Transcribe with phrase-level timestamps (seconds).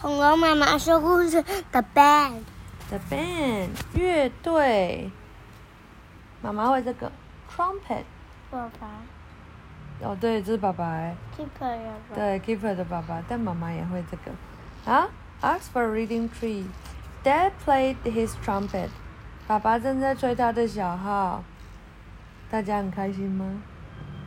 [0.00, 1.42] 恐龙妈妈说故事
[1.72, 2.42] ，The band。
[2.88, 5.10] The band 乐队，
[6.40, 7.10] 妈妈会这个
[7.50, 8.04] trumpet。
[8.48, 8.88] 爸爸
[10.00, 11.16] 哦，对，这是爸爸欸。
[11.36, 12.14] ，keeper 要吧？
[12.14, 14.30] 对，Keeper 的爸爸，但妈妈也会这个。
[14.88, 15.08] 啊
[15.42, 16.66] ，Oxford Reading Tree。
[17.24, 18.90] Dad played his trumpet。
[19.48, 21.42] 爸爸正在吹他的小号。
[22.48, 23.44] 大家很开心吗？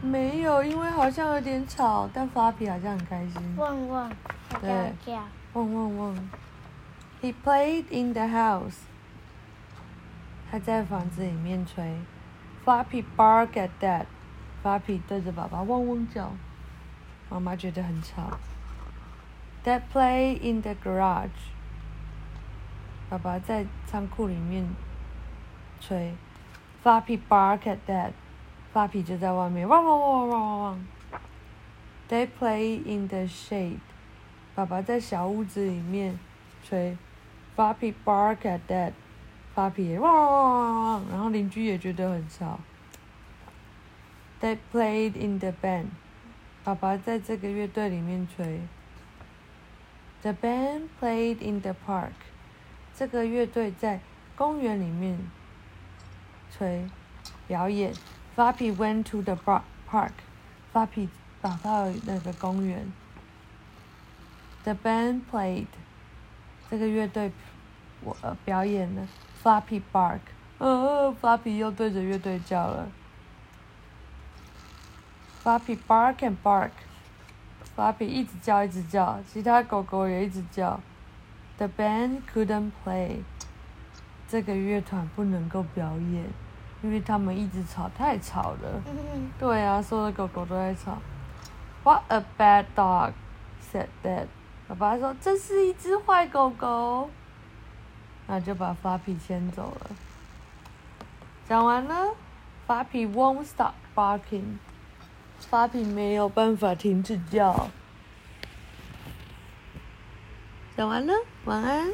[0.00, 3.54] 没有，因为好像有点吵，但 Fluffy 好像很开心。
[3.58, 4.10] 旺旺，
[4.48, 4.94] 他对
[5.47, 5.61] 叫叫。
[5.61, 6.29] 汪汪汪！
[7.21, 8.79] He played in the house。
[10.51, 11.97] 他在房子里面吹。
[12.65, 16.31] Fluffy barked at Dad。Fluffy 对着爸爸汪汪叫。
[17.29, 18.39] 妈妈觉得很吵。
[19.63, 21.29] Dad played in the garage。
[23.09, 24.67] 爸爸在仓库里面
[25.79, 26.13] 吹。
[26.83, 30.85] Fluffy barked at Dad。Fluffy 就在外面汪汪汪汪汪汪汪。
[32.09, 33.79] They play in the shade。
[34.58, 36.18] 爸爸在小屋子里面
[36.64, 36.98] 吹
[37.56, 38.92] ，Fluffy bark at Dad。
[39.54, 42.58] Fluffy 汪汪汪汪汪，然后邻居也觉得很吵。
[44.40, 45.90] They played in the band。
[46.64, 48.62] 爸爸在这个乐队里面吹。
[50.22, 52.10] The band played in the park。
[52.96, 54.00] 这个乐队在
[54.34, 55.20] 公园里面
[56.50, 56.84] 吹
[57.46, 57.94] 表演。
[58.34, 60.10] Fluffy went to the bar- park。
[60.72, 61.06] Fluffy
[61.40, 62.92] 跑到那个公园。
[64.64, 65.66] The band played。
[66.70, 67.32] 这个乐队
[68.02, 69.08] 我呃表演了。
[69.42, 70.20] Floppy bark。
[70.58, 72.88] 呃，Floppy 又对着乐队叫了。
[75.42, 80.80] Floppy bark and bark，Floppy 一直叫一直叫，其他狗狗也一直叫。
[81.56, 83.22] The band couldn't play。
[84.28, 86.24] 这个乐团不能够表演，
[86.82, 88.82] 因为他们一直吵，太吵了。
[88.86, 90.98] 嗯对啊，所有的狗狗都在吵。
[91.84, 93.12] What a bad dog,"
[93.72, 94.26] said Dad.
[94.68, 97.08] 爸爸说：“这是一只坏狗狗。”
[98.28, 99.90] 那就把发皮牵走了。
[101.48, 102.14] 讲完了，
[102.66, 104.58] 发皮 won't stop barking，
[105.38, 107.70] 发皮没有办法停止叫。
[110.76, 111.14] 讲完了，
[111.46, 111.88] 晚安。